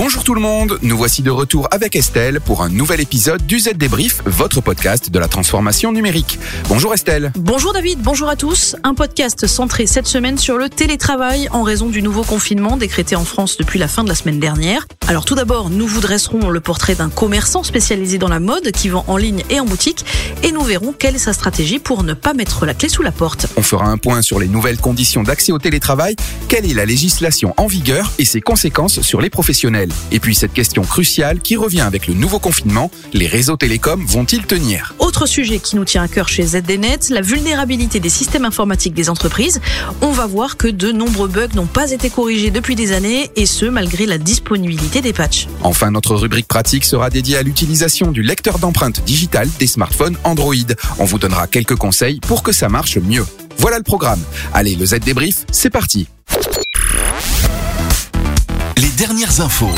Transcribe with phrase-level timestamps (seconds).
[0.00, 3.58] Bonjour tout le monde, nous voici de retour avec Estelle pour un nouvel épisode du
[3.58, 6.38] Z Débrief, votre podcast de la transformation numérique.
[6.68, 7.32] Bonjour Estelle.
[7.34, 8.76] Bonjour David, bonjour à tous.
[8.84, 13.24] Un podcast centré cette semaine sur le télétravail en raison du nouveau confinement décrété en
[13.24, 14.86] France depuis la fin de la semaine dernière.
[15.08, 18.90] Alors tout d'abord, nous vous dresserons le portrait d'un commerçant spécialisé dans la mode qui
[18.90, 20.04] vend en ligne et en boutique
[20.44, 23.10] et nous verrons quelle est sa stratégie pour ne pas mettre la clé sous la
[23.10, 23.48] porte.
[23.56, 26.14] On fera un point sur les nouvelles conditions d'accès au télétravail,
[26.46, 29.87] quelle est la législation en vigueur et ses conséquences sur les professionnels.
[30.10, 34.46] Et puis cette question cruciale qui revient avec le nouveau confinement, les réseaux télécoms vont-ils
[34.46, 34.94] tenir?
[34.98, 39.10] Autre sujet qui nous tient à cœur chez ZDNet, la vulnérabilité des systèmes informatiques des
[39.10, 39.60] entreprises.
[40.00, 43.46] On va voir que de nombreux bugs n'ont pas été corrigés depuis des années et
[43.46, 45.46] ce malgré la disponibilité des patchs.
[45.62, 50.54] Enfin, notre rubrique pratique sera dédiée à l'utilisation du lecteur d'empreintes digitales des smartphones Android.
[50.98, 53.24] On vous donnera quelques conseils pour que ça marche mieux.
[53.58, 54.20] Voilà le programme.
[54.52, 56.06] Allez, le Z débrief, c'est parti.
[58.80, 59.74] Les dernières infos.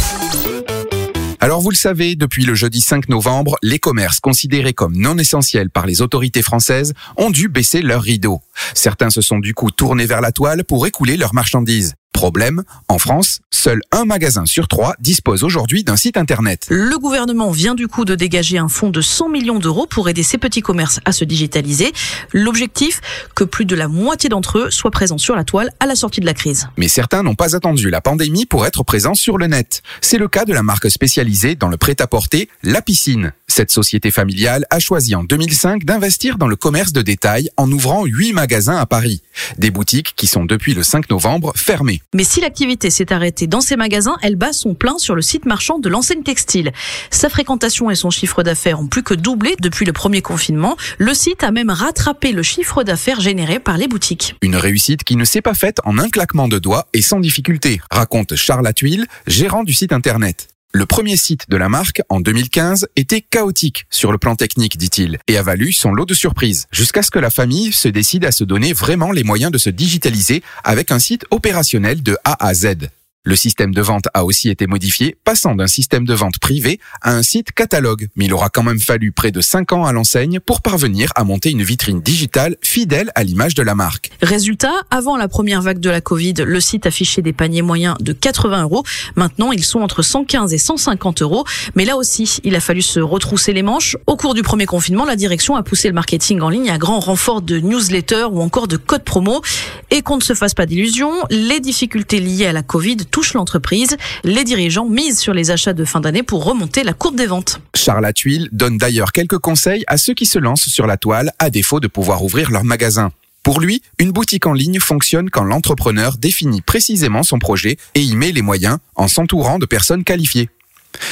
[1.40, 5.70] Alors vous le savez, depuis le jeudi 5 novembre, les commerces considérés comme non essentiels
[5.70, 8.42] par les autorités françaises ont dû baisser leurs rideaux.
[8.74, 11.94] Certains se sont du coup tournés vers la toile pour écouler leurs marchandises.
[12.20, 16.66] Problème, en France, seul un magasin sur trois dispose aujourd'hui d'un site internet.
[16.68, 20.22] Le gouvernement vient du coup de dégager un fonds de 100 millions d'euros pour aider
[20.22, 21.94] ces petits commerces à se digitaliser.
[22.34, 23.00] L'objectif,
[23.34, 26.20] que plus de la moitié d'entre eux soient présents sur la toile à la sortie
[26.20, 26.68] de la crise.
[26.76, 29.80] Mais certains n'ont pas attendu la pandémie pour être présents sur le net.
[30.02, 33.32] C'est le cas de la marque spécialisée dans le prêt-à-porter La Piscine.
[33.50, 38.04] Cette société familiale a choisi en 2005 d'investir dans le commerce de détail en ouvrant
[38.04, 39.22] 8 magasins à Paris.
[39.58, 42.00] Des boutiques qui sont depuis le 5 novembre fermées.
[42.14, 45.46] Mais si l'activité s'est arrêtée dans ces magasins, elle bat son plein sur le site
[45.46, 46.70] marchand de l'enseigne textile.
[47.10, 50.76] Sa fréquentation et son chiffre d'affaires ont plus que doublé depuis le premier confinement.
[50.98, 54.36] Le site a même rattrapé le chiffre d'affaires généré par les boutiques.
[54.42, 57.80] Une réussite qui ne s'est pas faite en un claquement de doigts et sans difficulté,
[57.90, 60.46] raconte Charles Atuil, gérant du site internet.
[60.72, 65.18] Le premier site de la marque, en 2015, était chaotique sur le plan technique, dit-il,
[65.26, 68.30] et a valu son lot de surprises, jusqu'à ce que la famille se décide à
[68.30, 72.54] se donner vraiment les moyens de se digitaliser avec un site opérationnel de A à
[72.54, 72.88] Z.
[73.22, 77.14] Le système de vente a aussi été modifié, passant d'un système de vente privé à
[77.14, 78.08] un site catalogue.
[78.16, 81.24] Mais il aura quand même fallu près de 5 ans à l'enseigne pour parvenir à
[81.24, 84.10] monter une vitrine digitale fidèle à l'image de la marque.
[84.22, 88.14] Résultat, avant la première vague de la Covid, le site affichait des paniers moyens de
[88.14, 88.84] 80 euros.
[89.16, 91.44] Maintenant, ils sont entre 115 et 150 euros.
[91.74, 93.98] Mais là aussi, il a fallu se retrousser les manches.
[94.06, 97.00] Au cours du premier confinement, la direction a poussé le marketing en ligne à grand
[97.00, 99.42] renfort de newsletters ou encore de codes promo.
[99.90, 103.96] Et qu'on ne se fasse pas d'illusions, les difficultés liées à la Covid touche l'entreprise.
[104.24, 107.60] Les dirigeants misent sur les achats de fin d'année pour remonter la courbe des ventes.
[107.74, 111.50] Charles Atuil donne d'ailleurs quelques conseils à ceux qui se lancent sur la toile à
[111.50, 113.10] défaut de pouvoir ouvrir leur magasin.
[113.42, 118.14] Pour lui, une boutique en ligne fonctionne quand l'entrepreneur définit précisément son projet et y
[118.14, 120.50] met les moyens en s'entourant de personnes qualifiées.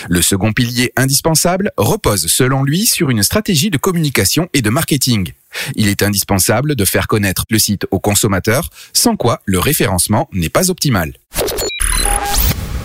[0.09, 5.33] Le second pilier indispensable repose, selon lui, sur une stratégie de communication et de marketing.
[5.75, 10.51] Il est indispensable de faire connaître le site aux consommateurs, sans quoi le référencement n'est
[10.51, 11.15] pas optimal.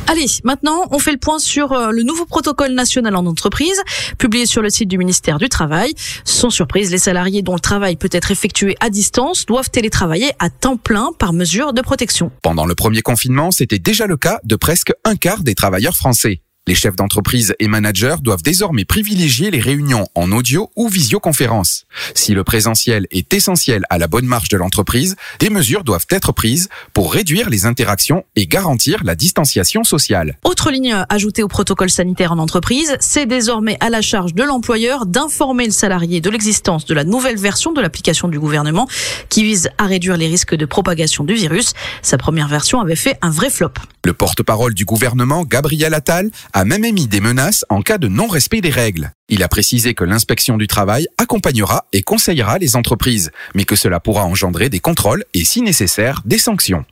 [0.07, 3.81] Allez, maintenant, on fait le point sur euh, le nouveau protocole national en entreprise,
[4.17, 5.93] publié sur le site du ministère du Travail.
[6.25, 10.49] Sans surprise, les salariés dont le travail peut être effectué à distance doivent télétravailler à
[10.49, 12.31] temps plein par mesure de protection.
[12.41, 16.42] Pendant le premier confinement, c'était déjà le cas de presque un quart des travailleurs français.
[16.65, 21.85] Les chefs d'entreprise et managers doivent désormais privilégier les réunions en audio ou visioconférence.
[22.15, 26.31] Si le présentiel est essentiel à la bonne marche de l'entreprise, des mesures doivent être
[26.31, 30.37] prises pour réduire les interactions et garantir la distanciation sociale.
[30.45, 35.05] Autre ligne ajoutée au protocole sanitaire en entreprise, c'est désormais à la charge de l'employeur
[35.05, 38.87] d'informer le salarié de l'existence de la nouvelle version de l'application du gouvernement
[39.27, 41.73] qui vise à réduire les risques de propagation du virus.
[42.01, 43.73] Sa première version avait fait un vrai flop.
[44.05, 48.59] Le porte-parole du gouvernement, Gabriel Attal, a même émis des menaces en cas de non-respect
[48.59, 49.11] des règles.
[49.29, 54.01] Il a précisé que l'inspection du travail accompagnera et conseillera les entreprises, mais que cela
[54.01, 56.83] pourra engendrer des contrôles et, si nécessaire, des sanctions.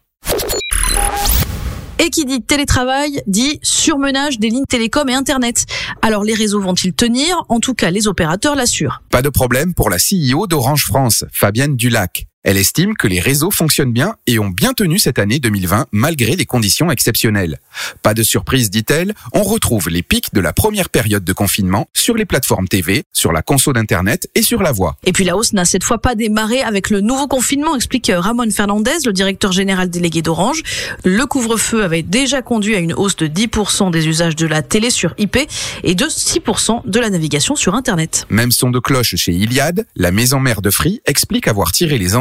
[2.00, 5.66] Et qui dit télétravail dit surmenage des lignes télécom et Internet.
[6.02, 7.44] Alors les réseaux vont-ils tenir?
[7.50, 9.02] En tout cas, les opérateurs l'assurent.
[9.12, 12.28] Pas de problème pour la CEO d'Orange France, Fabienne Dulac.
[12.44, 16.36] Elle estime que les réseaux fonctionnent bien et ont bien tenu cette année 2020 malgré
[16.36, 17.60] les conditions exceptionnelles.
[18.02, 22.16] Pas de surprise, dit-elle, on retrouve les pics de la première période de confinement sur
[22.16, 24.98] les plateformes TV, sur la console d'Internet et sur la voix.
[25.06, 28.50] Et puis la hausse n'a cette fois pas démarré avec le nouveau confinement, explique Ramon
[28.50, 30.64] Fernandez, le directeur général délégué d'Orange.
[31.06, 34.90] Le couvre-feu avait déjà conduit à une hausse de 10% des usages de la télé
[34.90, 35.38] sur IP
[35.84, 38.26] et de 6% de la navigation sur Internet.
[38.32, 42.16] Même son de cloche chez Iliad, la maison mère de Free explique avoir tiré les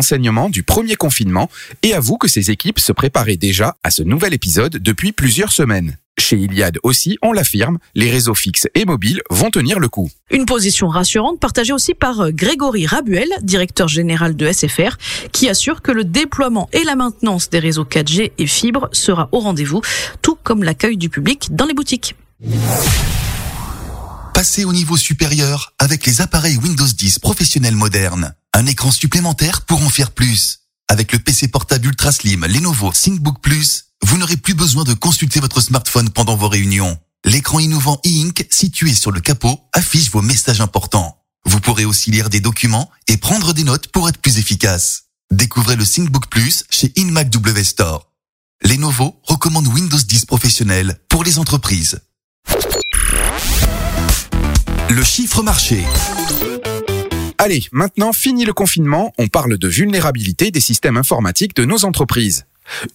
[0.50, 1.48] du premier confinement
[1.82, 5.96] et avoue que ses équipes se préparaient déjà à ce nouvel épisode depuis plusieurs semaines.
[6.18, 10.10] Chez Iliad aussi, on l'affirme, les réseaux fixes et mobiles vont tenir le coup.
[10.30, 14.96] Une position rassurante partagée aussi par euh, Grégory Rabuel, directeur général de SFR,
[15.32, 19.40] qui assure que le déploiement et la maintenance des réseaux 4G et fibres sera au
[19.40, 19.80] rendez-vous,
[20.20, 22.16] tout comme l'accueil du public dans les boutiques.
[24.34, 28.34] Passez au niveau supérieur avec les appareils Windows 10 professionnels modernes.
[28.60, 30.66] Un écran supplémentaire pour en faire plus.
[30.86, 35.40] Avec le PC portable ultra slim Lenovo ThinkBook Plus, vous n'aurez plus besoin de consulter
[35.40, 36.98] votre smartphone pendant vos réunions.
[37.24, 41.16] L'écran innovant e-ink situé sur le capot affiche vos messages importants.
[41.46, 45.04] Vous pourrez aussi lire des documents et prendre des notes pour être plus efficace.
[45.30, 48.12] Découvrez le ThinkBook Plus chez InMac W Store.
[48.62, 51.98] Lenovo recommande Windows 10 professionnel pour les entreprises.
[54.90, 55.86] Le chiffre marché.
[57.42, 62.44] Allez, maintenant, fini le confinement, on parle de vulnérabilité des systèmes informatiques de nos entreprises.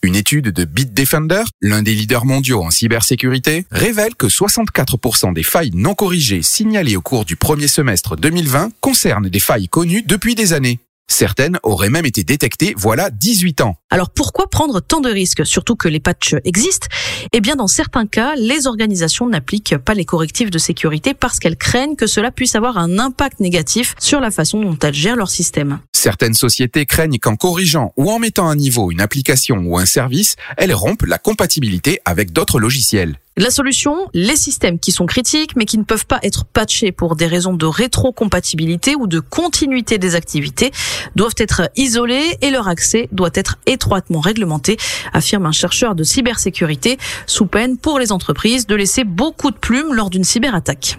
[0.04, 5.72] Une étude de Bitdefender, l'un des leaders mondiaux en cybersécurité, révèle que 64% des failles
[5.74, 10.54] non corrigées signalées au cours du premier semestre 2020 concernent des failles connues depuis des
[10.54, 10.78] années.
[11.08, 13.78] Certaines auraient même été détectées voilà 18 ans.
[13.90, 16.88] Alors pourquoi prendre tant de risques, surtout que les patchs existent?
[17.32, 21.58] Eh bien dans certains cas, les organisations n'appliquent pas les correctifs de sécurité parce qu'elles
[21.58, 25.30] craignent que cela puisse avoir un impact négatif sur la façon dont elles gèrent leur
[25.30, 25.80] système.
[25.94, 30.36] Certaines sociétés craignent qu'en corrigeant ou en mettant à niveau une application ou un service,
[30.58, 33.20] elles rompent la compatibilité avec d'autres logiciels.
[33.38, 37.18] La solution, les systèmes qui sont critiques mais qui ne peuvent pas être patchés pour
[37.18, 40.72] des raisons de rétrocompatibilité ou de continuité des activités
[41.18, 44.78] doivent être isolés et leur accès doit être étroitement réglementé,
[45.12, 46.98] affirme un chercheur de cybersécurité,
[47.28, 50.98] sous peine pour les entreprises de laisser beaucoup de plumes lors d'une cyberattaque.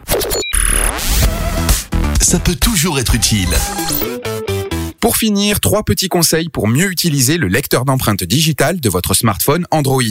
[2.21, 3.49] Ça peut toujours être utile.
[5.01, 9.67] Pour finir, trois petits conseils pour mieux utiliser le lecteur d'empreintes digitales de votre smartphone
[9.71, 10.03] Android.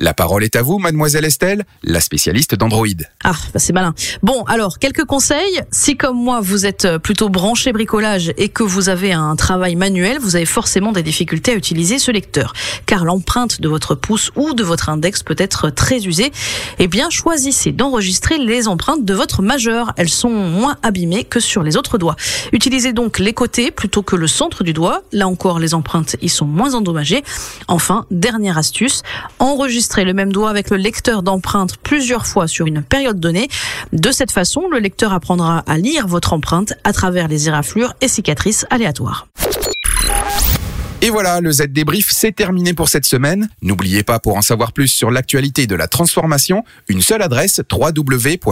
[0.00, 2.86] La parole est à vous, mademoiselle Estelle, la spécialiste d'Android.
[3.24, 3.96] Ah, bah c'est malin.
[4.22, 5.60] Bon, alors, quelques conseils.
[5.72, 9.74] Si comme moi, vous êtes euh, plutôt branché bricolage et que vous avez un travail
[9.74, 12.52] manuel, vous avez forcément des difficultés à utiliser ce lecteur.
[12.86, 16.30] Car l'empreinte de votre pouce ou de votre index peut être très usée.
[16.78, 19.94] Eh bien, choisissez d'enregistrer les empreintes de votre majeur.
[19.96, 22.14] Elles sont moins abîmées que sur les autres doigts.
[22.52, 25.02] Utilisez donc les côtés plutôt que le centre du doigt.
[25.10, 27.24] Là encore, les empreintes y sont moins endommagées.
[27.66, 29.02] Enfin, dernière astuce,
[29.40, 33.48] enregistrez le même doigt avec le lecteur d'empreinte plusieurs fois sur une période donnée.
[33.92, 38.08] De cette façon, le lecteur apprendra à lire votre empreinte à travers les éraflures et
[38.08, 39.26] cicatrices aléatoires.
[41.00, 43.48] Et voilà, le Z débrief, c'est terminé pour cette semaine.
[43.62, 48.44] N'oubliez pas, pour en savoir plus sur l'actualité de la transformation, une seule adresse, www.zdnet.fr.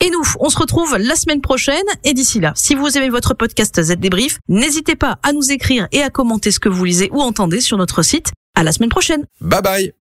[0.00, 1.76] Et nous, on se retrouve la semaine prochaine.
[2.04, 5.88] Et d'ici là, si vous aimez votre podcast Z débrief, n'hésitez pas à nous écrire
[5.92, 8.32] et à commenter ce que vous lisez ou entendez sur notre site.
[8.54, 9.26] À la semaine prochaine.
[9.42, 9.92] Bye bye.